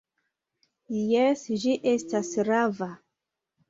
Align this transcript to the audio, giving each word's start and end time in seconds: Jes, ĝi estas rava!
Jes, 1.11 1.45
ĝi 1.67 1.79
estas 1.95 2.35
rava! 2.53 2.93